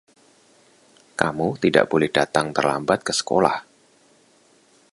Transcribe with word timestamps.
Kamu 1.19 1.47
tidak 1.63 1.85
boleh 1.91 2.09
datang 2.17 2.47
terlambat 2.57 2.99
ke 3.07 3.13
sekolah. 3.19 3.57